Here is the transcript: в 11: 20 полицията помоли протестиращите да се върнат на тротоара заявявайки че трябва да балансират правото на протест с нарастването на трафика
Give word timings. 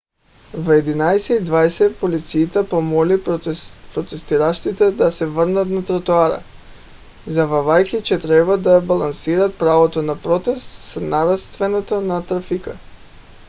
в 0.53 0.71
11: 0.81 1.43
20 1.45 1.99
полицията 1.99 2.69
помоли 2.69 3.23
протестиращите 3.93 4.91
да 4.91 5.11
се 5.11 5.25
върнат 5.25 5.69
на 5.69 5.85
тротоара 5.85 6.41
заявявайки 7.27 8.03
че 8.03 8.19
трябва 8.19 8.57
да 8.57 8.81
балансират 8.81 9.57
правото 9.57 10.01
на 10.01 10.21
протест 10.21 10.63
с 10.67 10.99
нарастването 11.01 12.01
на 12.01 12.25
трафика 12.25 12.77